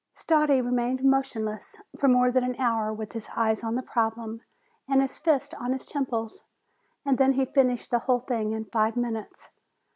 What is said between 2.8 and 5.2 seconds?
with his eyes on the problem, and his